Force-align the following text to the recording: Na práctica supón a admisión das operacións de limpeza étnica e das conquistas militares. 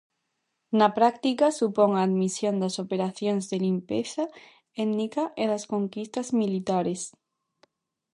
Na 0.79 0.87
práctica 0.97 1.47
supón 1.59 1.91
a 1.95 2.01
admisión 2.07 2.55
das 2.61 2.75
operacións 2.85 3.43
de 3.51 3.57
limpeza 3.67 4.23
étnica 4.83 5.23
e 5.41 5.43
das 5.51 5.63
conquistas 5.73 6.27
militares. 6.41 7.01